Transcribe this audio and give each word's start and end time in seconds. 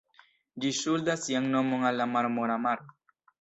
Ĝi 0.63 0.71
ŝuldas 0.77 1.21
sian 1.27 1.45
nomon 1.57 1.85
al 1.91 2.01
la 2.03 2.09
Marmora 2.15 2.57
maro. 2.65 2.91